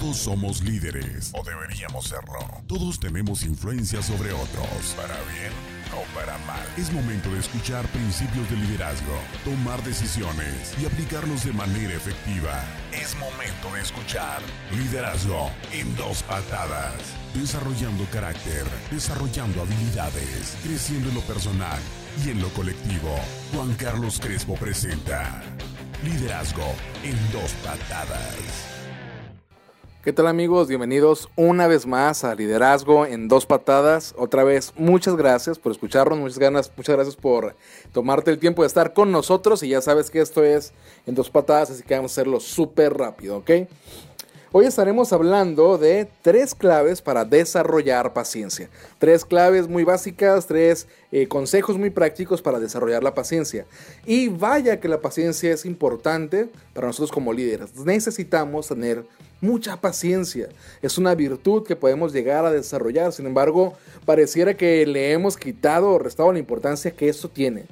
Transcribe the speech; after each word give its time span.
Todos 0.00 0.16
somos 0.16 0.60
líderes, 0.62 1.30
o 1.34 1.44
deberíamos 1.44 2.08
serlo. 2.08 2.40
Todos 2.66 2.98
tenemos 2.98 3.44
influencia 3.44 4.02
sobre 4.02 4.32
otros, 4.32 4.94
para 4.96 5.14
bien 5.32 5.52
o 5.92 6.02
para 6.18 6.36
mal. 6.38 6.66
Es 6.76 6.92
momento 6.92 7.30
de 7.30 7.38
escuchar 7.38 7.86
principios 7.88 8.50
de 8.50 8.56
liderazgo, 8.56 9.14
tomar 9.44 9.80
decisiones 9.84 10.74
y 10.82 10.86
aplicarlos 10.86 11.44
de 11.44 11.52
manera 11.52 11.94
efectiva. 11.94 12.64
Es 12.92 13.14
momento 13.18 13.72
de 13.72 13.82
escuchar 13.82 14.42
liderazgo 14.72 15.50
en 15.72 15.94
dos 15.94 16.24
patadas. 16.24 16.94
Desarrollando 17.32 18.04
carácter, 18.10 18.64
desarrollando 18.90 19.62
habilidades, 19.62 20.56
creciendo 20.64 21.10
en 21.10 21.14
lo 21.14 21.20
personal 21.20 21.78
y 22.24 22.30
en 22.30 22.42
lo 22.42 22.48
colectivo. 22.48 23.14
Juan 23.52 23.74
Carlos 23.74 24.18
Crespo 24.18 24.56
presenta 24.56 25.40
Liderazgo 26.02 26.74
en 27.04 27.14
dos 27.32 27.52
patadas. 27.62 28.73
¿Qué 30.04 30.12
tal 30.12 30.26
amigos? 30.26 30.68
Bienvenidos 30.68 31.30
una 31.34 31.66
vez 31.66 31.86
más 31.86 32.24
a 32.24 32.34
Liderazgo 32.34 33.06
en 33.06 33.26
dos 33.26 33.46
patadas. 33.46 34.14
Otra 34.18 34.44
vez, 34.44 34.74
muchas 34.76 35.16
gracias 35.16 35.58
por 35.58 35.72
escucharnos, 35.72 36.18
muchas 36.18 36.38
ganas, 36.38 36.70
muchas 36.76 36.94
gracias 36.94 37.16
por 37.16 37.56
tomarte 37.90 38.30
el 38.30 38.38
tiempo 38.38 38.60
de 38.60 38.66
estar 38.66 38.92
con 38.92 39.10
nosotros 39.10 39.62
y 39.62 39.70
ya 39.70 39.80
sabes 39.80 40.10
que 40.10 40.20
esto 40.20 40.44
es 40.44 40.74
en 41.06 41.14
dos 41.14 41.30
patadas, 41.30 41.70
así 41.70 41.82
que 41.84 41.94
vamos 41.94 42.12
a 42.12 42.20
hacerlo 42.20 42.38
súper 42.40 42.92
rápido, 42.92 43.38
¿ok? 43.38 43.50
Hoy 44.56 44.66
estaremos 44.66 45.12
hablando 45.12 45.78
de 45.78 46.06
tres 46.22 46.54
claves 46.54 47.02
para 47.02 47.24
desarrollar 47.24 48.12
paciencia. 48.12 48.70
Tres 49.00 49.24
claves 49.24 49.66
muy 49.66 49.82
básicas, 49.82 50.46
tres 50.46 50.86
eh, 51.10 51.26
consejos 51.26 51.76
muy 51.76 51.90
prácticos 51.90 52.40
para 52.40 52.60
desarrollar 52.60 53.02
la 53.02 53.16
paciencia. 53.16 53.66
Y 54.06 54.28
vaya 54.28 54.78
que 54.78 54.86
la 54.86 55.00
paciencia 55.00 55.52
es 55.52 55.64
importante 55.64 56.48
para 56.72 56.86
nosotros 56.86 57.10
como 57.10 57.32
líderes. 57.32 57.74
Necesitamos 57.84 58.68
tener 58.68 59.04
mucha 59.40 59.80
paciencia. 59.80 60.48
Es 60.82 60.98
una 60.98 61.16
virtud 61.16 61.66
que 61.66 61.74
podemos 61.74 62.12
llegar 62.12 62.46
a 62.46 62.52
desarrollar. 62.52 63.12
Sin 63.12 63.26
embargo, 63.26 63.74
pareciera 64.04 64.56
que 64.56 64.86
le 64.86 65.10
hemos 65.10 65.36
quitado 65.36 65.90
o 65.90 65.98
restado 65.98 66.32
la 66.32 66.38
importancia 66.38 66.92
que 66.92 67.08
eso 67.08 67.28
tiene. 67.28 67.64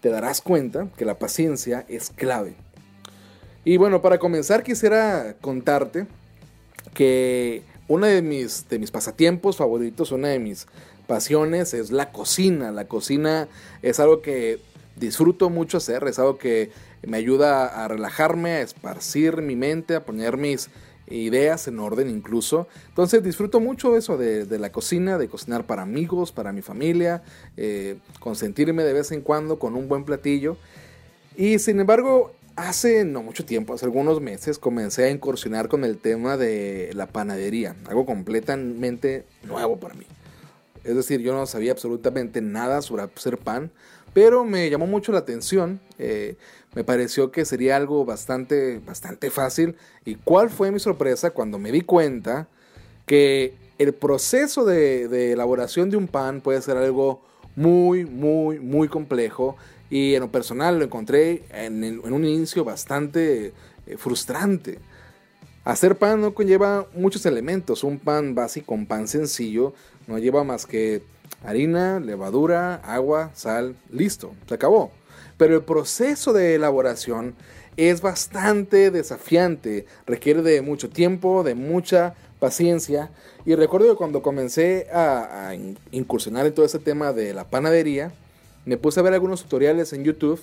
Te 0.00 0.08
darás 0.08 0.40
cuenta 0.40 0.88
que 0.96 1.04
la 1.04 1.20
paciencia 1.20 1.86
es 1.88 2.10
clave. 2.10 2.56
Y 3.64 3.76
bueno, 3.76 4.00
para 4.00 4.18
comenzar 4.18 4.62
quisiera 4.62 5.36
contarte 5.40 6.06
que 6.94 7.62
uno 7.88 8.06
de 8.06 8.22
mis, 8.22 8.68
de 8.68 8.78
mis 8.78 8.90
pasatiempos 8.90 9.56
favoritos, 9.56 10.12
una 10.12 10.28
de 10.28 10.38
mis 10.38 10.66
pasiones 11.06 11.74
es 11.74 11.90
la 11.90 12.12
cocina. 12.12 12.70
La 12.70 12.86
cocina 12.86 13.48
es 13.82 14.00
algo 14.00 14.22
que 14.22 14.60
disfruto 14.96 15.50
mucho 15.50 15.78
hacer, 15.78 16.04
es 16.04 16.18
algo 16.18 16.38
que 16.38 16.70
me 17.02 17.16
ayuda 17.16 17.84
a 17.84 17.88
relajarme, 17.88 18.52
a 18.52 18.60
esparcir 18.60 19.42
mi 19.42 19.56
mente, 19.56 19.94
a 19.94 20.04
poner 20.04 20.36
mis 20.36 20.70
ideas 21.08 21.66
en 21.68 21.80
orden 21.80 22.08
incluso. 22.08 22.68
Entonces 22.88 23.22
disfruto 23.22 23.60
mucho 23.60 23.96
eso 23.96 24.16
de, 24.16 24.58
la 24.58 24.70
cocina, 24.72 25.18
de 25.18 25.28
cocinar 25.28 25.64
para 25.66 25.82
amigos, 25.82 26.32
para 26.32 26.52
mi 26.52 26.62
familia, 26.62 27.22
eh, 27.56 27.98
consentirme 28.20 28.84
de 28.84 28.92
vez 28.92 29.10
en 29.12 29.20
cuando 29.20 29.58
con 29.58 29.74
un 29.74 29.88
buen 29.88 30.04
platillo. 30.04 30.56
Y 31.36 31.58
sin 31.58 31.80
embargo, 31.80 32.32
Hace 32.56 33.04
no 33.04 33.22
mucho 33.22 33.44
tiempo, 33.44 33.74
hace 33.74 33.86
algunos 33.86 34.20
meses, 34.20 34.58
comencé 34.58 35.04
a 35.04 35.10
incursionar 35.10 35.68
con 35.68 35.84
el 35.84 35.98
tema 35.98 36.36
de 36.36 36.90
la 36.94 37.06
panadería, 37.06 37.76
algo 37.86 38.04
completamente 38.04 39.24
nuevo 39.44 39.78
para 39.78 39.94
mí. 39.94 40.04
Es 40.84 40.96
decir, 40.96 41.20
yo 41.20 41.32
no 41.32 41.46
sabía 41.46 41.72
absolutamente 41.72 42.40
nada 42.40 42.82
sobre 42.82 43.02
hacer 43.02 43.38
pan, 43.38 43.70
pero 44.12 44.44
me 44.44 44.68
llamó 44.68 44.86
mucho 44.86 45.12
la 45.12 45.18
atención. 45.18 45.80
Eh, 45.98 46.36
me 46.74 46.84
pareció 46.84 47.30
que 47.30 47.44
sería 47.44 47.76
algo 47.76 48.04
bastante, 48.04 48.80
bastante 48.80 49.30
fácil. 49.30 49.76
¿Y 50.04 50.16
cuál 50.16 50.50
fue 50.50 50.70
mi 50.70 50.80
sorpresa 50.80 51.30
cuando 51.30 51.58
me 51.58 51.70
di 51.70 51.82
cuenta 51.82 52.48
que 53.06 53.54
el 53.78 53.94
proceso 53.94 54.64
de, 54.64 55.08
de 55.08 55.32
elaboración 55.32 55.90
de 55.90 55.96
un 55.96 56.08
pan 56.08 56.40
puede 56.40 56.60
ser 56.62 56.76
algo 56.76 57.22
muy, 57.56 58.04
muy, 58.04 58.58
muy 58.58 58.88
complejo 58.88 59.56
y 59.90 60.14
en 60.14 60.20
lo 60.20 60.30
personal 60.30 60.78
lo 60.78 60.84
encontré 60.84 61.42
en, 61.50 62.00
un 62.00 62.24
inicio 62.24 62.64
bastante 62.64 63.52
eh, 63.86 63.96
frustrante. 63.98 64.78
Hacer 65.64 65.98
pan 65.98 66.20
no 66.20 66.32
conlleva 66.32 66.86
muchos 66.94 67.26
elementos. 67.26 67.84
Un 67.84 67.98
pan 67.98 68.34
básico, 68.34 68.72
un 68.72 68.86
pan 68.86 69.08
sencillo, 69.08 69.74
no 70.06 70.18
lleva 70.18 70.44
más 70.44 70.64
que 70.64 71.02
harina, 71.44 72.00
levadura, 72.00 72.76
agua, 72.76 73.30
sal, 73.34 73.76
listo, 73.90 74.32
se 74.48 74.54
acabó. 74.54 74.92
Pero 75.36 75.56
el 75.56 75.62
proceso 75.62 76.32
de 76.32 76.54
elaboración 76.54 77.34
es 77.76 78.00
bastante 78.00 78.90
desafiante, 78.90 79.86
requiere 80.06 80.42
de 80.42 80.62
mucho 80.62 80.88
tiempo, 80.88 81.42
de 81.42 81.54
mucha 81.54 82.14
paciencia. 82.38 83.10
Y 83.44 83.54
recuerdo 83.54 83.90
que 83.90 83.96
cuando 83.96 84.22
comencé 84.22 84.86
a, 84.92 85.48
a 85.48 85.54
incursionar 85.90 86.46
en 86.46 86.54
todo 86.54 86.64
ese 86.64 86.78
tema 86.78 87.12
de 87.12 87.34
la 87.34 87.48
panadería, 87.48 88.12
me 88.64 88.76
puse 88.76 89.00
a 89.00 89.02
ver 89.02 89.14
algunos 89.14 89.42
tutoriales 89.42 89.92
en 89.92 90.04
YouTube 90.04 90.40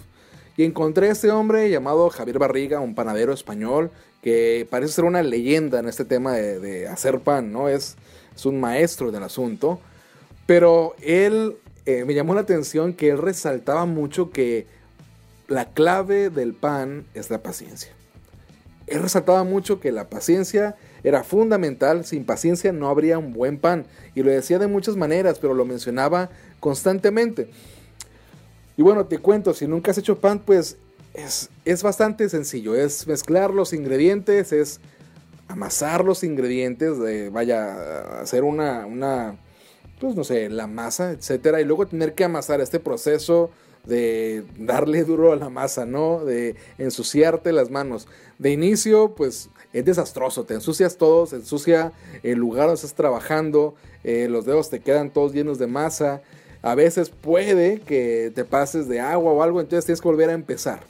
y 0.58 0.64
encontré 0.64 1.10
a 1.10 1.12
este 1.12 1.32
hombre 1.32 1.70
llamado 1.70 2.10
Javier 2.10 2.40
Barriga, 2.40 2.80
un 2.80 2.96
panadero 2.96 3.32
español 3.32 3.92
que 4.24 4.68
parece 4.70 4.94
ser 4.94 5.06
una 5.06 5.22
leyenda 5.22 5.80
en 5.80 5.88
este 5.88 6.04
tema 6.04 6.34
de, 6.34 6.88
hacer 6.88 7.20
pan, 7.20 7.52
¿no? 7.52 7.70
Es, 7.70 7.96
es, 8.36 8.46
un 8.46 8.60
maestro 8.60 9.12
del 9.12 9.24
asunto. 9.24 9.80
Pero 10.48 10.96
él 11.02 11.58
eh, 11.86 12.06
me 12.06 12.16
llamó 12.16 12.34
la 12.34 12.42
atención 12.42 12.94
que 12.94 13.10
él 13.10 13.20
resaltaba 13.20 13.86
mucho 13.86 14.32
que 14.32 14.66
la 15.48 15.66
clave 15.66 16.30
del 16.30 16.54
pan 16.54 17.06
es 17.14 17.30
la 17.30 17.44
paciencia. 17.44 17.92
Él 18.88 19.02
resaltaba 19.02 19.44
mucho 19.44 19.80
que 19.80 19.92
la 19.92 20.10
paciencia 20.10 20.76
era 21.04 21.24
fundamental, 21.24 22.06
sin 22.06 22.26
paciencia 22.26 22.72
no 22.72 22.90
habría 22.90 23.18
un 23.18 23.34
buen 23.34 23.60
pan. 23.60 23.86
Y 24.16 24.24
lo 24.24 24.32
decía 24.32 24.60
de 24.60 24.68
muchas 24.68 24.96
maneras, 24.96 25.40
pero 25.40 25.54
lo 25.54 25.66
mencionaba 25.66 26.30
constantemente. 26.60 27.50
Y 28.78 28.84
bueno, 28.84 29.08
te 29.08 29.18
cuento, 29.18 29.54
si 29.54 29.68
nunca 29.68 29.92
has 29.92 29.98
hecho 29.98 30.20
pan, 30.20 30.40
pues 30.40 30.78
es, 31.16 31.50
es 31.66 31.82
bastante 31.82 32.30
sencillo. 32.30 32.76
Es 32.76 33.08
mezclar 33.08 33.52
los 33.52 33.74
ingredientes, 33.74 34.54
es 34.54 34.80
amasar 35.48 36.06
los 36.06 36.24
ingredientes, 36.24 37.00
de, 37.00 37.30
vaya, 37.30 38.22
hacer 38.22 38.44
una, 38.44 38.86
una, 38.86 39.40
pues 40.00 40.16
no 40.16 40.24
sé, 40.24 40.50
la 40.50 40.68
masa, 40.68 41.12
etcétera, 41.12 41.60
y 41.60 41.66
luego 41.66 41.88
tener 41.88 42.14
que 42.14 42.24
amasar 42.24 42.62
este 42.62 42.80
proceso 42.80 43.50
de 43.86 44.44
darle 44.60 45.04
duro 45.06 45.32
a 45.32 45.38
la 45.38 45.50
masa, 45.50 45.86
¿no? 45.86 46.24
De 46.24 46.56
ensuciarte 46.78 47.54
las 47.54 47.72
manos. 47.72 48.08
De 48.38 48.52
inicio, 48.52 49.16
pues 49.16 49.50
es 49.74 49.86
desastroso, 49.86 50.44
te 50.44 50.54
ensucias 50.54 50.98
todo, 50.98 51.26
se 51.26 51.38
ensucia 51.38 51.94
el 52.22 52.38
lugar 52.38 52.68
donde 52.68 52.76
estás 52.76 52.94
trabajando, 52.94 53.76
eh, 54.04 54.28
los 54.30 54.46
dedos 54.46 54.70
te 54.70 54.82
quedan 54.82 55.12
todos 55.12 55.34
llenos 55.34 55.58
de 55.58 55.68
masa, 55.68 56.22
a 56.62 56.76
veces 56.76 57.10
puede 57.10 57.80
que 57.80 58.32
te 58.34 58.46
pases 58.46 58.88
de 58.88 59.00
agua 59.00 59.32
o 59.32 59.44
algo, 59.44 59.62
entonces 59.62 59.86
tienes 59.86 60.02
que 60.02 60.08
volver 60.08 60.30
a 60.30 60.34
empezar, 60.34 60.82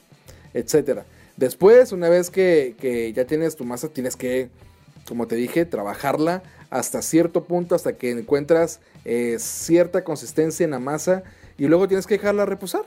etcétera. 0.53 1.05
Después, 1.37 1.91
una 1.91 2.09
vez 2.09 2.31
que, 2.31 3.13
ya 3.15 3.25
tienes 3.25 3.55
tu 3.55 3.63
masa, 3.63 3.89
tienes 3.89 4.15
que, 4.15 4.49
como 5.07 5.27
te 5.27 5.35
dije, 5.35 5.65
trabajarla 5.65 6.41
hasta 6.69 7.01
cierto 7.01 7.43
punto, 7.43 7.75
hasta 7.75 7.93
que 7.93 8.11
encuentras 8.11 8.79
eh, 9.05 9.37
cierta 9.39 10.03
consistencia 10.03 10.63
en 10.63 10.71
la 10.71 10.79
masa 10.79 11.23
y 11.57 11.67
luego 11.67 11.87
tienes 11.87 12.07
que 12.07 12.15
dejarla 12.15 12.45
reposar. 12.45 12.83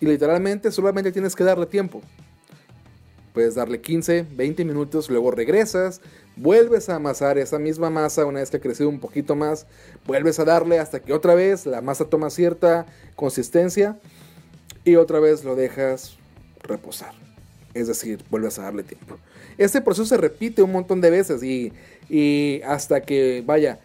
Y 0.00 0.06
literalmente 0.06 0.70
solamente 0.70 1.10
tienes 1.10 1.34
que 1.34 1.44
darle 1.44 1.66
tiempo. 1.66 2.02
Puedes 3.32 3.54
darle 3.54 3.80
15, 3.80 4.26
20 4.30 4.64
minutos, 4.64 5.08
luego 5.08 5.30
regresas, 5.30 6.00
vuelves 6.40 6.88
a 6.88 6.96
amasar 6.96 7.38
esa 7.38 7.58
misma 7.58 7.90
masa 7.90 8.24
una 8.24 8.40
vez 8.40 8.50
que 8.50 8.56
ha 8.56 8.60
crecido 8.60 8.88
un 8.88 8.98
poquito 8.98 9.36
más, 9.36 9.66
vuelves 10.06 10.38
a 10.38 10.44
darle 10.44 10.78
hasta 10.78 11.00
que 11.00 11.12
otra 11.12 11.34
vez 11.34 11.66
la 11.66 11.82
masa 11.82 12.06
toma 12.06 12.30
cierta 12.30 12.86
consistencia 13.14 13.98
y 14.84 14.96
otra 14.96 15.20
vez 15.20 15.44
lo 15.44 15.54
dejas 15.54 16.16
reposar. 16.62 17.12
Es 17.74 17.86
decir, 17.86 18.24
vuelves 18.30 18.58
a 18.58 18.62
darle 18.62 18.82
tiempo. 18.82 19.18
Este 19.58 19.80
proceso 19.80 20.06
se 20.06 20.16
repite 20.16 20.62
un 20.62 20.72
montón 20.72 21.00
de 21.00 21.10
veces 21.10 21.42
y, 21.42 22.62
hasta 22.64 23.02
que 23.02 23.42
vaya, 23.44 23.78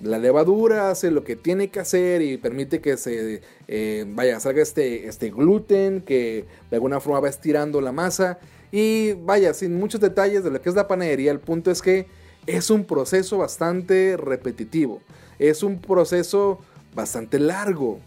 la 0.00 0.18
levadura 0.18 0.90
hace 0.90 1.10
lo 1.10 1.24
que 1.24 1.36
tiene 1.36 1.68
que 1.68 1.80
hacer 1.80 2.22
y 2.22 2.36
permite 2.36 2.80
que 2.80 2.96
se 2.96 3.40
eh, 3.68 4.04
vaya, 4.08 4.38
salga 4.40 4.60
este, 4.62 5.06
este 5.06 5.30
gluten 5.30 6.02
que 6.02 6.44
de 6.70 6.76
alguna 6.76 7.00
forma 7.00 7.20
va 7.20 7.28
estirando 7.28 7.80
la 7.80 7.92
masa 7.92 8.38
y 8.72 9.12
vaya, 9.12 9.52
sin 9.52 9.78
muchos 9.78 10.00
detalles 10.00 10.42
de 10.42 10.50
lo 10.50 10.60
que 10.60 10.70
es 10.70 10.74
la 10.74 10.88
panadería, 10.88 11.30
el 11.30 11.40
punto 11.40 11.70
es 11.70 11.82
que 11.82 12.06
es 12.46 12.70
un 12.70 12.84
proceso 12.84 13.38
bastante 13.38 14.16
repetitivo. 14.16 15.02
Es 15.38 15.62
un 15.62 15.78
proceso 15.78 16.58
bastante 16.94 17.38
largo. 17.38 18.00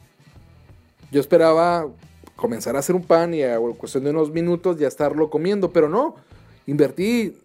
Yo 1.11 1.21
esperaba 1.21 1.87
comenzar 2.35 2.75
a 2.75 2.79
hacer 2.79 2.95
un 2.95 3.03
pan 3.03 3.33
y 3.33 3.43
a 3.43 3.59
cuestión 3.77 4.03
de 4.03 4.09
unos 4.09 4.31
minutos 4.31 4.77
ya 4.77 4.87
estarlo 4.87 5.29
comiendo, 5.29 5.71
pero 5.71 5.87
no. 5.87 6.15
Invertí 6.65 7.37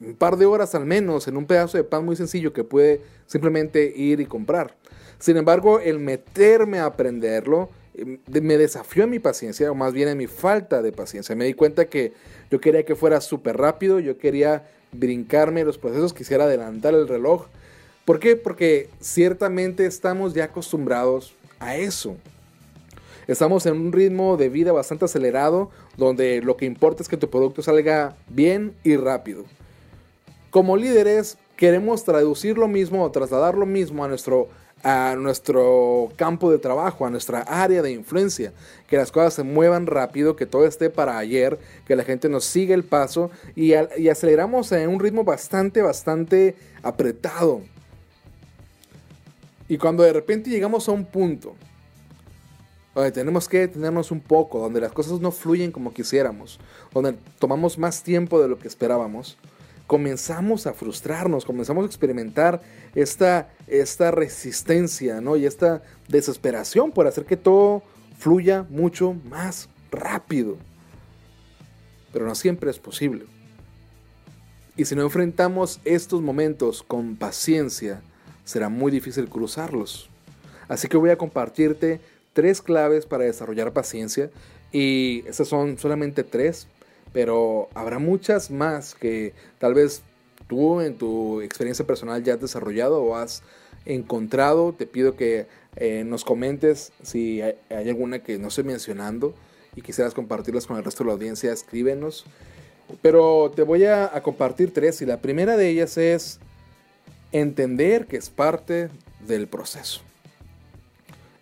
un 0.00 0.14
par 0.14 0.36
de 0.36 0.46
horas 0.46 0.74
al 0.74 0.86
menos 0.86 1.28
en 1.28 1.36
un 1.36 1.46
pedazo 1.46 1.76
de 1.76 1.84
pan 1.84 2.04
muy 2.04 2.16
sencillo 2.16 2.54
que 2.54 2.64
puede 2.64 3.02
simplemente 3.26 3.92
ir 3.94 4.20
y 4.20 4.26
comprar. 4.26 4.74
Sin 5.18 5.36
embargo, 5.36 5.78
el 5.80 5.98
meterme 5.98 6.78
a 6.78 6.86
aprenderlo 6.86 7.68
me 8.04 8.58
desafió 8.58 9.04
en 9.04 9.10
mi 9.10 9.18
paciencia, 9.18 9.70
o 9.70 9.74
más 9.74 9.92
bien 9.92 10.08
en 10.08 10.18
mi 10.18 10.26
falta 10.26 10.82
de 10.82 10.92
paciencia. 10.92 11.34
Me 11.34 11.44
di 11.44 11.54
cuenta 11.54 11.86
que 11.86 12.12
yo 12.50 12.60
quería 12.60 12.84
que 12.84 12.94
fuera 12.94 13.20
súper 13.20 13.56
rápido, 13.56 14.00
yo 14.00 14.18
quería 14.18 14.68
brincarme 14.92 15.64
los 15.64 15.78
procesos, 15.78 16.12
quisiera 16.12 16.44
adelantar 16.44 16.94
el 16.94 17.08
reloj. 17.08 17.46
¿Por 18.04 18.18
qué? 18.18 18.36
Porque 18.36 18.88
ciertamente 19.00 19.86
estamos 19.86 20.34
ya 20.34 20.44
acostumbrados 20.44 21.34
a 21.58 21.76
eso. 21.76 22.16
Estamos 23.26 23.66
en 23.66 23.74
un 23.74 23.92
ritmo 23.92 24.36
de 24.36 24.48
vida 24.48 24.70
bastante 24.70 25.06
acelerado 25.06 25.70
donde 25.96 26.40
lo 26.42 26.56
que 26.56 26.64
importa 26.64 27.02
es 27.02 27.08
que 27.08 27.16
tu 27.16 27.28
producto 27.28 27.62
salga 27.62 28.16
bien 28.28 28.74
y 28.84 28.96
rápido. 28.96 29.44
Como 30.50 30.76
líderes 30.76 31.36
queremos 31.56 32.04
traducir 32.04 32.56
lo 32.56 32.68
mismo 32.68 33.02
o 33.02 33.10
trasladar 33.10 33.56
lo 33.56 33.66
mismo 33.66 34.04
a 34.04 34.08
nuestro, 34.08 34.48
a 34.82 35.16
nuestro 35.16 36.12
campo 36.16 36.50
de 36.50 36.58
trabajo, 36.58 37.06
a 37.06 37.10
nuestra 37.10 37.40
área 37.40 37.82
de 37.82 37.92
influencia. 37.92 38.52
Que 38.88 38.96
las 38.96 39.10
cosas 39.10 39.34
se 39.34 39.42
muevan 39.42 39.86
rápido, 39.86 40.36
que 40.36 40.46
todo 40.46 40.66
esté 40.66 40.90
para 40.90 41.18
ayer, 41.18 41.58
que 41.86 41.96
la 41.96 42.04
gente 42.04 42.28
nos 42.28 42.44
siga 42.44 42.74
el 42.74 42.84
paso 42.84 43.30
y, 43.54 43.72
aceleramos 43.74 44.70
en 44.72 44.88
un 44.88 45.00
ritmo 45.00 45.24
bastante, 45.24 45.82
bastante 45.82 46.54
apretado. 46.82 47.62
Y 49.68 49.78
cuando 49.78 50.02
de 50.04 50.12
repente 50.12 50.50
llegamos 50.50 50.88
a 50.88 50.92
un 50.92 51.04
punto 51.04 51.56
donde 52.94 53.12
tenemos 53.12 53.46
que 53.46 53.58
detenernos 53.58 54.10
un 54.10 54.20
poco, 54.20 54.58
donde 54.58 54.80
las 54.80 54.92
cosas 54.92 55.20
no 55.20 55.30
fluyen 55.30 55.70
como 55.70 55.92
quisiéramos, 55.92 56.58
donde 56.94 57.14
tomamos 57.38 57.76
más 57.76 58.02
tiempo 58.02 58.40
de 58.40 58.48
lo 58.48 58.58
que 58.58 58.68
esperábamos, 58.68 59.36
comenzamos 59.86 60.66
a 60.66 60.72
frustrarnos, 60.72 61.44
comenzamos 61.44 61.84
a 61.84 61.86
experimentar 61.86 62.60
esta, 62.94 63.50
esta 63.66 64.10
resistencia 64.10 65.20
¿no? 65.20 65.36
y 65.36 65.46
esta 65.46 65.82
desesperación 66.08 66.92
por 66.92 67.06
hacer 67.06 67.24
que 67.24 67.36
todo 67.36 67.82
fluya 68.18 68.66
mucho 68.68 69.14
más 69.28 69.68
rápido. 69.90 70.56
Pero 72.12 72.26
no 72.26 72.34
siempre 72.34 72.70
es 72.70 72.78
posible. 72.78 73.26
Y 74.76 74.84
si 74.84 74.94
no 74.94 75.02
enfrentamos 75.02 75.80
estos 75.84 76.20
momentos 76.20 76.82
con 76.82 77.16
paciencia, 77.16 78.02
será 78.44 78.68
muy 78.68 78.92
difícil 78.92 79.28
cruzarlos. 79.28 80.10
Así 80.68 80.88
que 80.88 80.96
voy 80.96 81.10
a 81.10 81.18
compartirte 81.18 82.00
tres 82.32 82.60
claves 82.60 83.06
para 83.06 83.24
desarrollar 83.24 83.72
paciencia 83.72 84.30
y 84.72 85.24
esas 85.26 85.48
son 85.48 85.78
solamente 85.78 86.24
tres, 86.24 86.68
pero 87.16 87.70
habrá 87.72 87.98
muchas 87.98 88.50
más 88.50 88.94
que 88.94 89.32
tal 89.58 89.72
vez 89.72 90.02
tú 90.48 90.82
en 90.82 90.98
tu 90.98 91.40
experiencia 91.40 91.86
personal 91.86 92.22
ya 92.22 92.34
has 92.34 92.42
desarrollado 92.42 93.02
o 93.02 93.16
has 93.16 93.42
encontrado. 93.86 94.74
Te 94.74 94.86
pido 94.86 95.16
que 95.16 95.46
eh, 95.76 96.04
nos 96.04 96.26
comentes 96.26 96.92
si 97.02 97.40
hay, 97.40 97.56
alguna 97.70 98.18
que 98.18 98.36
no 98.36 98.48
estoy 98.48 98.64
mencionando 98.64 99.34
y 99.74 99.80
quisieras 99.80 100.12
compartirlas 100.12 100.66
con 100.66 100.76
el 100.76 100.84
resto 100.84 101.04
de 101.04 101.08
la 101.08 101.14
audiencia, 101.14 101.54
escríbenos. 101.54 102.26
Pero 103.00 103.50
te 103.56 103.62
voy 103.62 103.86
a 103.86 104.10
compartir 104.22 104.74
tres 104.74 105.00
y 105.00 105.06
la 105.06 105.22
primera 105.22 105.56
de 105.56 105.70
ellas 105.70 105.96
es 105.96 106.38
entender 107.32 108.08
que 108.08 108.18
es 108.18 108.28
parte 108.28 108.90
del 109.26 109.46
proceso. 109.46 110.02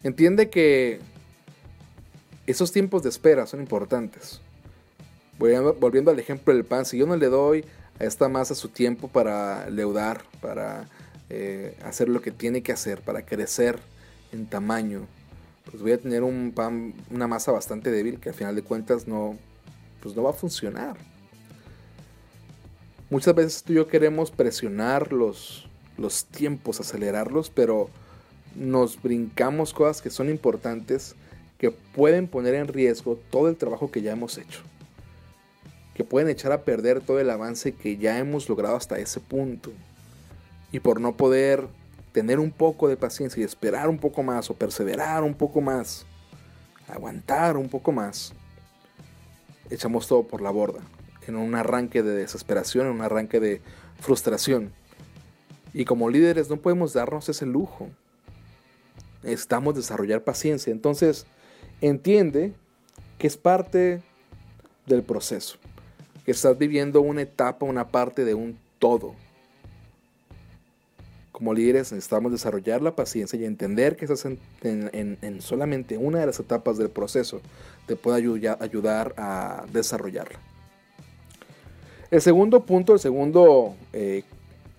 Entiende 0.04 0.50
que 0.50 1.00
esos 2.46 2.70
tiempos 2.70 3.02
de 3.02 3.08
espera 3.08 3.44
son 3.48 3.58
importantes. 3.58 4.40
Volviendo 5.38 6.10
al 6.10 6.18
ejemplo 6.18 6.54
del 6.54 6.64
pan, 6.64 6.84
si 6.84 6.98
yo 6.98 7.06
no 7.06 7.16
le 7.16 7.26
doy 7.26 7.64
a 7.98 8.04
esta 8.04 8.28
masa 8.28 8.54
su 8.54 8.68
tiempo 8.68 9.08
para 9.08 9.68
leudar, 9.70 10.22
para 10.40 10.88
eh, 11.30 11.76
hacer 11.84 12.08
lo 12.08 12.20
que 12.20 12.30
tiene 12.30 12.62
que 12.62 12.72
hacer, 12.72 13.00
para 13.00 13.24
crecer 13.24 13.78
en 14.32 14.46
tamaño, 14.46 15.06
pues 15.70 15.82
voy 15.82 15.92
a 15.92 15.98
tener 15.98 16.22
un 16.22 16.52
pan, 16.54 16.94
una 17.10 17.26
masa 17.26 17.52
bastante 17.52 17.90
débil 17.90 18.20
que 18.20 18.28
al 18.28 18.34
final 18.34 18.54
de 18.54 18.62
cuentas 18.62 19.08
no, 19.08 19.36
pues 20.00 20.14
no 20.14 20.22
va 20.22 20.30
a 20.30 20.34
funcionar. 20.34 20.96
Muchas 23.10 23.34
veces 23.34 23.62
tú 23.62 23.72
y 23.72 23.76
yo 23.76 23.86
queremos 23.86 24.30
presionar 24.30 25.12
los, 25.12 25.68
los 25.98 26.24
tiempos, 26.26 26.80
acelerarlos, 26.80 27.50
pero 27.50 27.88
nos 28.54 29.00
brincamos 29.00 29.72
cosas 29.72 30.02
que 30.02 30.10
son 30.10 30.28
importantes, 30.28 31.14
que 31.58 31.70
pueden 31.70 32.28
poner 32.28 32.54
en 32.54 32.68
riesgo 32.68 33.18
todo 33.30 33.48
el 33.48 33.56
trabajo 33.56 33.90
que 33.90 34.02
ya 34.02 34.12
hemos 34.12 34.38
hecho, 34.38 34.62
que 35.94 36.04
pueden 36.04 36.28
echar 36.28 36.52
a 36.52 36.62
perder 36.62 37.00
todo 37.00 37.20
el 37.20 37.30
avance 37.30 37.72
que 37.72 37.96
ya 37.96 38.18
hemos 38.18 38.48
logrado 38.48 38.76
hasta 38.76 38.98
ese 38.98 39.20
punto. 39.20 39.72
Y 40.72 40.80
por 40.80 41.00
no 41.00 41.16
poder 41.16 41.68
tener 42.12 42.38
un 42.38 42.50
poco 42.50 42.88
de 42.88 42.96
paciencia 42.96 43.40
y 43.40 43.44
esperar 43.44 43.88
un 43.88 43.98
poco 43.98 44.22
más 44.22 44.50
o 44.50 44.54
perseverar 44.54 45.22
un 45.22 45.34
poco 45.34 45.60
más, 45.60 46.04
aguantar 46.88 47.56
un 47.56 47.68
poco 47.68 47.92
más, 47.92 48.32
echamos 49.70 50.06
todo 50.08 50.24
por 50.24 50.40
la 50.40 50.50
borda, 50.50 50.80
en 51.26 51.36
un 51.36 51.54
arranque 51.54 52.02
de 52.02 52.14
desesperación, 52.14 52.86
en 52.86 52.92
un 52.92 53.02
arranque 53.02 53.40
de 53.40 53.62
frustración. 54.00 54.72
Y 55.72 55.84
como 55.84 56.10
líderes 56.10 56.50
no 56.50 56.56
podemos 56.56 56.92
darnos 56.92 57.28
ese 57.28 57.46
lujo 57.46 57.88
necesitamos 59.24 59.74
desarrollar 59.74 60.22
paciencia. 60.22 60.70
Entonces, 60.70 61.26
entiende 61.80 62.52
que 63.18 63.26
es 63.26 63.36
parte 63.36 64.02
del 64.86 65.02
proceso, 65.02 65.56
que 66.24 66.32
estás 66.32 66.56
viviendo 66.58 67.00
una 67.00 67.22
etapa, 67.22 67.66
una 67.66 67.88
parte 67.88 68.24
de 68.24 68.34
un 68.34 68.58
todo. 68.78 69.14
Como 71.32 71.52
líderes 71.52 71.92
necesitamos 71.92 72.32
desarrollar 72.32 72.80
la 72.80 72.94
paciencia 72.94 73.38
y 73.38 73.44
entender 73.44 73.96
que 73.96 74.04
estás 74.04 74.24
en, 74.24 75.40
solamente 75.40 75.98
una 75.98 76.20
de 76.20 76.26
las 76.26 76.38
etapas 76.38 76.78
del 76.78 76.90
proceso 76.90 77.40
te 77.86 77.96
puede 77.96 78.18
ayudar, 78.18 79.14
a 79.16 79.64
desarrollarla. 79.72 80.38
El 82.10 82.22
segundo 82.22 82.64
punto, 82.64 82.92
el 82.92 83.00
segundo, 83.00 83.74
eh, 83.92 84.22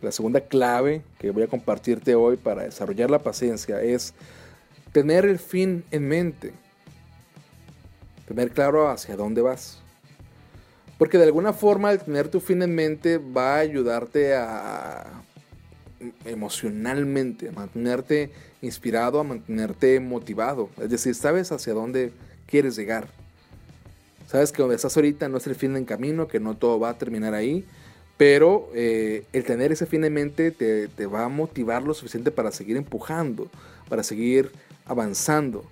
la 0.02 0.14
segunda 0.14 0.40
clave 0.40 1.02
que 1.20 1.32
voy 1.32 1.44
a 1.44 1.48
compartirte 1.48 2.16
hoy 2.16 2.38
para 2.38 2.64
desarrollar 2.64 3.12
la 3.12 3.20
paciencia 3.20 3.82
es 3.82 4.14
tener 4.94 5.26
el 5.26 5.38
fin 5.38 5.84
en 5.92 6.08
mente. 6.08 6.54
Tener 8.26 8.52
claro 8.52 8.90
hacia 8.90 9.18
dónde 9.18 9.42
vas. 9.42 9.82
Porque 10.98 11.18
de 11.18 11.26
alguna 11.26 11.54
forma 11.54 11.92
el 11.92 12.00
tener 12.00 12.30
tu 12.30 12.40
fin 12.40 12.62
en 12.62 12.74
mente 12.74 13.18
va 13.18 13.56
a 13.56 13.60
ayudarte 13.60 14.34
a 14.36 15.24
emocionalmente, 16.26 17.50
a 17.50 17.52
mantenerte 17.52 18.32
inspirado, 18.62 19.20
a 19.20 19.24
mantenerte 19.24 20.00
motivado. 20.00 20.70
Es 20.82 20.90
decir, 20.90 21.16
sabes 21.16 21.52
hacia 21.52 21.74
dónde 21.74 22.12
quieres 22.46 22.76
llegar. 22.76 23.08
Sabes 24.28 24.52
que 24.52 24.62
donde 24.62 24.76
estás 24.76 24.96
ahorita 24.96 25.30
no 25.30 25.38
es 25.38 25.48
el 25.48 25.56
fin 25.56 25.76
en 25.76 25.86
camino, 25.86 26.28
que 26.28 26.40
no 26.40 26.56
todo 26.56 26.80
va 26.80 26.90
a 26.90 26.98
terminar 26.98 27.34
ahí. 27.34 27.66
Pero 28.18 28.70
eh, 28.74 29.25
el 29.34 29.44
tener 29.44 29.72
ese 29.72 29.86
fin 29.86 30.04
en 30.06 30.14
mente 30.14 30.52
te, 30.52 30.88
te 30.88 31.06
va 31.06 31.25
a 31.25 31.30
motivar 31.30 31.84
lo 31.84 31.94
suficiente 31.94 32.32
para 32.32 32.52
seguir 32.52 32.78
empujando, 32.78 33.50
para 33.90 34.04
seguir 34.04 34.52
avanzando. 34.86 35.66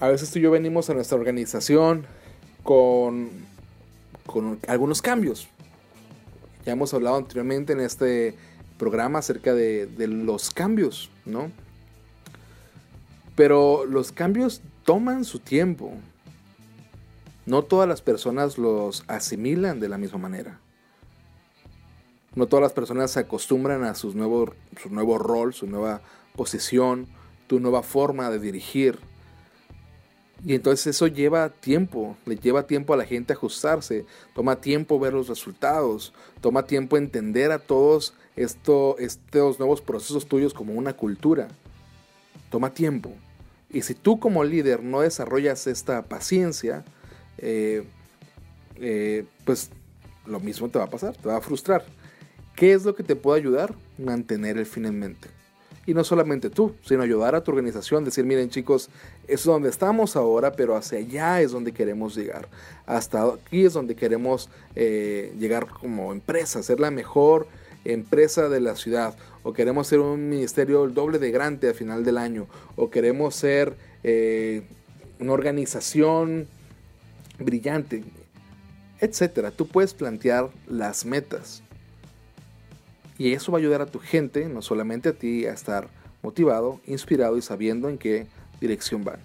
A 0.00 0.08
veces 0.08 0.30
tú 0.30 0.38
y 0.38 0.42
yo 0.42 0.50
venimos 0.50 0.88
a 0.88 0.94
nuestra 0.94 1.18
organización 1.18 2.06
con, 2.62 3.30
con 4.28 4.60
algunos 4.68 5.02
cambios. 5.02 5.48
Ya 6.64 6.72
hemos 6.72 6.92
hablado 6.92 7.16
anteriormente 7.16 7.72
en 7.72 7.80
este 7.80 8.36
programa 8.78 9.18
acerca 9.18 9.54
de, 9.54 9.88
los 10.06 10.50
cambios, 10.50 11.10
¿no? 11.24 11.50
Pero 13.34 13.86
los 13.86 14.12
cambios 14.12 14.60
toman 14.84 15.24
su 15.24 15.38
tiempo. 15.38 15.92
No 17.46 17.62
todas 17.62 17.88
las 17.88 18.02
personas 18.02 18.58
los 18.58 19.02
asimilan 19.08 19.80
de 19.80 19.88
la 19.88 19.96
misma 19.96 20.18
manera. 20.18 20.60
No 22.34 22.46
todas 22.46 22.62
las 22.62 22.72
personas 22.72 23.10
se 23.10 23.20
acostumbran 23.20 23.82
a 23.84 23.94
sus 23.94 24.12
su 24.12 24.90
nuevo 24.90 25.18
rol, 25.18 25.54
su 25.54 25.66
nueva 25.66 26.02
posición, 26.36 27.06
tu 27.46 27.60
nueva 27.60 27.82
forma 27.82 28.28
de 28.28 28.38
dirigir. 28.38 28.98
Y 30.44 30.54
entonces 30.54 30.86
eso 30.88 31.08
lleva 31.08 31.48
tiempo, 31.48 32.16
le 32.24 32.36
lleva 32.36 32.66
tiempo 32.66 32.94
a 32.94 32.96
la 32.96 33.04
gente 33.04 33.32
ajustarse, 33.32 34.06
toma 34.34 34.60
tiempo 34.60 35.00
ver 35.00 35.12
los 35.12 35.28
resultados, 35.28 36.12
toma 36.40 36.64
tiempo 36.64 36.96
entender 36.96 37.50
a 37.50 37.58
todos 37.58 38.14
esto, 38.36 38.96
estos 38.98 39.58
nuevos 39.58 39.80
procesos 39.80 40.26
tuyos 40.26 40.54
como 40.54 40.74
una 40.74 40.92
cultura. 40.92 41.48
Toma 42.50 42.72
tiempo. 42.72 43.12
Y 43.70 43.82
si 43.82 43.94
tú 43.94 44.20
como 44.20 44.44
líder 44.44 44.82
no 44.82 45.00
desarrollas 45.00 45.66
esta 45.66 46.02
paciencia, 46.02 46.84
eh, 47.38 47.84
eh, 48.76 49.24
pues 49.44 49.70
lo 50.24 50.40
mismo 50.40 50.68
te 50.68 50.78
va 50.78 50.84
a 50.84 50.90
pasar, 50.90 51.16
te 51.16 51.28
va 51.28 51.36
a 51.36 51.40
frustrar. 51.40 51.84
¿Qué 52.54 52.72
es 52.72 52.84
lo 52.84 52.94
que 52.94 53.02
te 53.02 53.16
puede 53.16 53.40
ayudar? 53.40 53.74
Mantener 53.98 54.56
el 54.56 54.66
fin 54.66 54.86
en 54.86 54.98
mente. 54.98 55.37
Y 55.88 55.94
no 55.94 56.04
solamente 56.04 56.50
tú, 56.50 56.74
sino 56.84 57.02
ayudar 57.02 57.34
a 57.34 57.42
tu 57.42 57.50
organización, 57.50 58.04
decir, 58.04 58.22
miren 58.22 58.50
chicos, 58.50 58.90
es 59.26 59.42
donde 59.44 59.70
estamos 59.70 60.16
ahora, 60.16 60.52
pero 60.52 60.76
hacia 60.76 60.98
allá 60.98 61.40
es 61.40 61.52
donde 61.52 61.72
queremos 61.72 62.14
llegar. 62.14 62.46
Hasta 62.84 63.24
aquí 63.24 63.64
es 63.64 63.72
donde 63.72 63.96
queremos 63.96 64.50
eh, 64.76 65.32
llegar 65.38 65.66
como 65.66 66.12
empresa, 66.12 66.62
ser 66.62 66.78
la 66.78 66.90
mejor 66.90 67.46
empresa 67.86 68.50
de 68.50 68.60
la 68.60 68.76
ciudad. 68.76 69.16
O 69.42 69.54
queremos 69.54 69.86
ser 69.86 70.00
un 70.00 70.28
ministerio 70.28 70.86
doble 70.88 71.18
de 71.18 71.30
grande 71.30 71.68
al 71.68 71.74
final 71.74 72.04
del 72.04 72.18
año. 72.18 72.48
O 72.76 72.90
queremos 72.90 73.34
ser 73.34 73.74
eh, 74.02 74.64
una 75.18 75.32
organización 75.32 76.48
brillante, 77.38 78.04
etcétera. 79.00 79.52
Tú 79.52 79.66
puedes 79.66 79.94
plantear 79.94 80.50
las 80.66 81.06
metas. 81.06 81.62
Y 83.18 83.32
eso 83.32 83.52
va 83.52 83.58
a 83.58 83.60
ayudar 83.60 83.82
a 83.82 83.86
tu 83.86 83.98
gente, 83.98 84.48
no 84.48 84.62
solamente 84.62 85.10
a 85.10 85.12
ti, 85.12 85.44
a 85.44 85.52
estar 85.52 85.88
motivado, 86.22 86.80
inspirado 86.86 87.36
y 87.36 87.42
sabiendo 87.42 87.88
en 87.88 87.98
qué 87.98 88.26
dirección 88.60 89.04
van. 89.04 89.20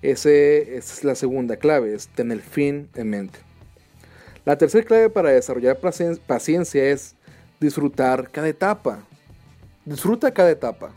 Esa 0.00 0.30
es 0.30 1.04
la 1.04 1.14
segunda 1.14 1.56
clave, 1.56 1.94
es 1.94 2.08
tener 2.08 2.38
el 2.38 2.42
fin 2.42 2.88
en 2.94 3.10
mente. 3.10 3.38
La 4.44 4.58
tercera 4.58 4.84
clave 4.84 5.10
para 5.10 5.30
desarrollar 5.30 5.78
paciencia 5.78 6.84
es 6.84 7.14
disfrutar 7.60 8.30
cada 8.30 8.48
etapa. 8.48 9.04
Disfruta 9.84 10.32
cada 10.32 10.50
etapa. 10.50 10.92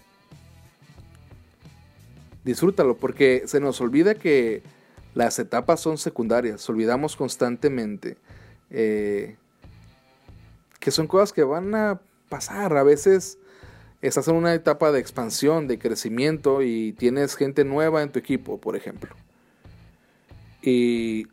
Disfrútalo 2.43 2.97
porque 2.97 3.43
se 3.45 3.59
nos 3.59 3.81
olvida 3.81 4.15
que 4.15 4.63
las 5.13 5.37
etapas 5.39 5.79
son 5.79 5.97
secundarias. 5.97 6.67
Olvidamos 6.69 7.15
constantemente 7.15 8.17
eh, 8.71 9.35
que 10.79 10.91
son 10.91 11.07
cosas 11.07 11.31
que 11.31 11.43
van 11.43 11.73
a 11.75 12.01
pasar. 12.35 12.75
A 12.75 12.83
veces 12.83 13.37
estás 14.01 14.27
en 14.27 14.35
una 14.35 14.53
etapa 14.53 14.91
de 14.91 14.99
expansión, 14.99 15.67
de 15.67 15.79
crecimiento 15.79 16.61
y 16.63 16.91
tienes 16.93 17.35
gente 17.35 17.63
nueva 17.63 18.03
en 18.03 18.11
tu 18.11 18.19
equipo, 18.19 18.59
por 18.59 18.75
ejemplo. 18.75 19.15
Y 20.61 21.27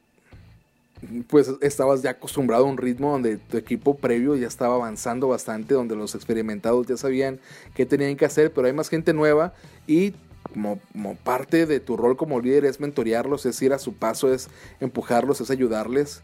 pues 1.27 1.51
estabas 1.61 2.03
ya 2.03 2.11
acostumbrado 2.11 2.67
a 2.67 2.69
un 2.69 2.77
ritmo 2.77 3.11
donde 3.11 3.37
tu 3.37 3.57
equipo 3.57 3.97
previo 3.97 4.37
ya 4.37 4.47
estaba 4.47 4.77
avanzando 4.77 5.27
bastante, 5.27 5.75
donde 5.75 5.97
los 5.97 6.15
experimentados 6.15 6.87
ya 6.87 6.97
sabían 6.97 7.41
qué 7.75 7.85
tenían 7.85 8.17
que 8.17 8.25
hacer, 8.25 8.53
pero 8.53 8.69
hay 8.69 8.73
más 8.73 8.89
gente 8.89 9.13
nueva 9.13 9.55
y 9.89 10.15
como, 10.53 10.79
como, 10.93 11.17
parte 11.17 11.67
de 11.67 11.81
tu 11.81 11.97
rol 11.97 12.17
como 12.17 12.41
líder 12.41 12.65
es 12.65 12.79
mentorearlos, 12.79 13.45
es 13.47 13.61
ir 13.61 13.73
a 13.73 13.81
su 13.81 13.95
paso, 13.95 14.33
es 14.33 14.49
empujarlos, 14.79 15.41
es 15.41 15.51
ayudarles. 15.51 16.23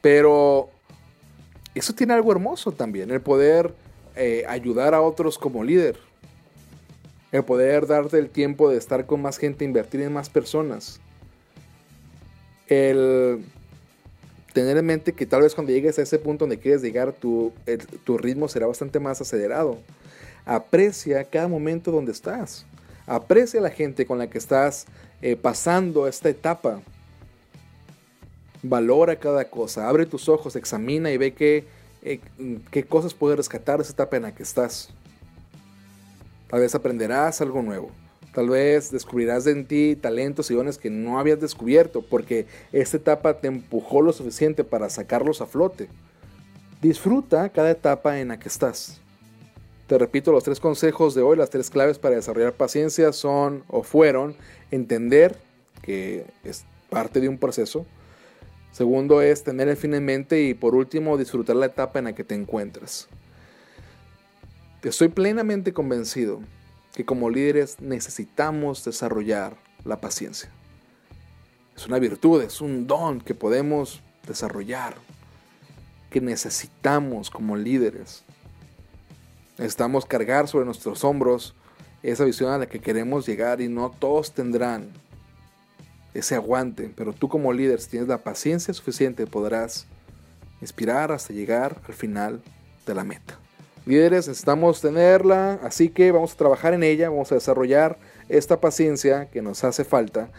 Pero 0.00 0.70
eso 1.76 1.92
tiene 1.94 2.14
algo 2.14 2.32
hermoso 2.32 2.72
también, 2.72 3.10
el 3.12 3.20
poder 3.20 3.74
eh, 4.16 4.44
ayudar 4.48 4.94
a 4.94 5.02
otros 5.02 5.38
como 5.38 5.62
líder. 5.62 5.98
El 7.32 7.44
poder 7.44 7.86
darte 7.86 8.18
el 8.18 8.30
tiempo 8.30 8.70
de 8.70 8.78
estar 8.78 9.06
con 9.06 9.20
más 9.20 9.38
gente, 9.38 9.64
invertir 9.64 10.00
en 10.00 10.12
más 10.12 10.30
personas. 10.30 11.00
El 12.66 13.44
tener 14.52 14.78
en 14.78 14.86
mente 14.86 15.12
que 15.12 15.26
tal 15.26 15.42
vez 15.42 15.54
cuando 15.54 15.72
llegues 15.72 15.98
a 15.98 16.02
ese 16.02 16.18
punto 16.18 16.44
donde 16.44 16.58
quieres 16.58 16.80
llegar, 16.80 17.12
tu, 17.12 17.52
tu 18.04 18.16
ritmo 18.16 18.48
será 18.48 18.66
bastante 18.66 18.98
más 18.98 19.20
acelerado. 19.20 19.78
Aprecia 20.46 21.24
cada 21.24 21.46
momento 21.46 21.92
donde 21.92 22.12
estás. 22.12 22.64
Aprecia 23.06 23.60
la 23.60 23.70
gente 23.70 24.06
con 24.06 24.18
la 24.18 24.30
que 24.30 24.38
estás 24.38 24.86
eh, 25.20 25.36
pasando 25.36 26.06
esta 26.06 26.28
etapa. 26.28 26.80
Valora 28.62 29.16
cada 29.16 29.44
cosa. 29.50 29.88
Abre 29.88 30.06
tus 30.06 30.28
ojos, 30.28 30.56
examina 30.56 31.10
y 31.10 31.16
ve 31.18 31.34
que 31.34 31.64
eh, 32.06 32.20
qué 32.70 32.84
cosas 32.84 33.14
puedes 33.14 33.36
rescatar 33.36 33.78
de 33.78 33.82
esa 33.82 33.92
etapa 33.92 34.16
en 34.16 34.22
la 34.22 34.34
que 34.34 34.44
estás. 34.44 34.90
Tal 36.48 36.60
vez 36.60 36.74
aprenderás 36.74 37.40
algo 37.40 37.62
nuevo. 37.62 37.90
Tal 38.32 38.48
vez 38.48 38.90
descubrirás 38.92 39.46
en 39.46 39.66
ti 39.66 39.96
talentos 39.96 40.50
y 40.50 40.54
dones 40.54 40.78
que 40.78 40.90
no 40.90 41.18
habías 41.18 41.40
descubierto 41.40 42.02
porque 42.02 42.46
esta 42.70 42.98
etapa 42.98 43.40
te 43.40 43.48
empujó 43.48 44.02
lo 44.02 44.12
suficiente 44.12 44.62
para 44.62 44.88
sacarlos 44.90 45.40
a 45.40 45.46
flote. 45.46 45.88
Disfruta 46.80 47.48
cada 47.48 47.70
etapa 47.70 48.20
en 48.20 48.28
la 48.28 48.38
que 48.38 48.48
estás. 48.48 49.00
Te 49.86 49.98
repito, 49.98 50.32
los 50.32 50.44
tres 50.44 50.60
consejos 50.60 51.14
de 51.14 51.22
hoy, 51.22 51.36
las 51.36 51.50
tres 51.50 51.70
claves 51.70 51.98
para 51.98 52.16
desarrollar 52.16 52.52
paciencia 52.52 53.12
son 53.12 53.64
o 53.68 53.82
fueron 53.82 54.36
entender 54.70 55.38
que 55.82 56.26
es 56.44 56.64
parte 56.90 57.20
de 57.20 57.28
un 57.28 57.38
proceso, 57.38 57.86
Segundo 58.76 59.22
es 59.22 59.42
tener 59.42 59.68
el 59.68 59.76
fin 59.78 59.94
en 59.94 60.04
mente 60.04 60.42
y 60.42 60.52
por 60.52 60.74
último 60.74 61.16
disfrutar 61.16 61.56
la 61.56 61.64
etapa 61.64 61.98
en 61.98 62.04
la 62.04 62.14
que 62.14 62.24
te 62.24 62.34
encuentras. 62.34 63.08
Estoy 64.82 65.08
plenamente 65.08 65.72
convencido 65.72 66.42
que 66.92 67.06
como 67.06 67.30
líderes 67.30 67.80
necesitamos 67.80 68.84
desarrollar 68.84 69.56
la 69.86 70.02
paciencia. 70.02 70.50
Es 71.74 71.86
una 71.86 71.98
virtud, 71.98 72.42
es 72.42 72.60
un 72.60 72.86
don 72.86 73.22
que 73.22 73.34
podemos 73.34 74.02
desarrollar, 74.26 74.96
que 76.10 76.20
necesitamos 76.20 77.30
como 77.30 77.56
líderes. 77.56 78.24
Necesitamos 79.56 80.04
cargar 80.04 80.48
sobre 80.48 80.66
nuestros 80.66 81.02
hombros 81.02 81.54
esa 82.02 82.24
visión 82.26 82.52
a 82.52 82.58
la 82.58 82.66
que 82.66 82.80
queremos 82.80 83.26
llegar 83.26 83.62
y 83.62 83.68
no 83.68 83.88
todos 83.88 84.32
tendrán 84.32 84.90
ese 86.18 86.34
aguante, 86.34 86.90
pero 86.96 87.12
tú 87.12 87.28
como 87.28 87.52
líder, 87.52 87.80
si 87.80 87.90
tienes 87.90 88.08
la 88.08 88.18
paciencia 88.18 88.72
suficiente, 88.74 89.26
podrás 89.26 89.86
inspirar 90.60 91.12
hasta 91.12 91.32
llegar 91.32 91.80
al 91.86 91.94
final 91.94 92.40
de 92.86 92.94
la 92.94 93.04
meta. 93.04 93.38
Líderes, 93.84 94.26
necesitamos 94.26 94.80
tenerla, 94.80 95.60
así 95.62 95.90
que 95.90 96.10
vamos 96.10 96.32
a 96.32 96.36
trabajar 96.36 96.74
en 96.74 96.82
ella, 96.82 97.08
vamos 97.08 97.30
a 97.30 97.36
desarrollar 97.36 97.96
esta 98.28 98.60
paciencia 98.60 99.26
que 99.30 99.42
nos 99.42 99.62
hace 99.62 99.84
falta. 99.84 100.30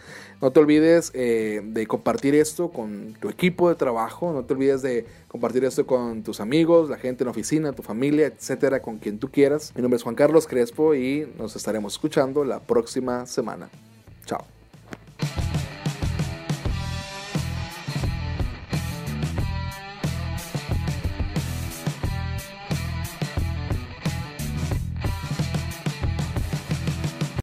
No 0.42 0.50
te 0.50 0.60
olvides 0.60 1.10
eh, 1.14 1.62
de 1.64 1.86
compartir 1.86 2.34
esto 2.34 2.70
con 2.70 3.16
tu 3.18 3.30
equipo 3.30 3.70
de 3.70 3.74
trabajo, 3.74 4.34
no 4.34 4.44
te 4.44 4.52
olvides 4.52 4.82
de 4.82 5.06
compartir 5.28 5.64
esto 5.64 5.86
con 5.86 6.22
tus 6.22 6.40
amigos, 6.40 6.90
la 6.90 6.98
gente 6.98 7.24
en 7.24 7.26
la 7.26 7.30
oficina, 7.30 7.72
tu 7.72 7.82
familia, 7.82 8.26
etcétera, 8.26 8.82
con 8.82 8.98
quien 8.98 9.18
tú 9.18 9.30
quieras. 9.30 9.72
Mi 9.74 9.80
nombre 9.80 9.96
es 9.96 10.02
Juan 10.02 10.14
Carlos 10.14 10.46
Crespo 10.46 10.94
y 10.94 11.26
nos 11.38 11.56
estaremos 11.56 11.94
escuchando 11.94 12.44
la 12.44 12.60
próxima 12.60 13.24
semana. 13.24 13.70
Chao. 14.26 14.57